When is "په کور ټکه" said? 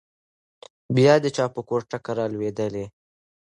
1.55-2.11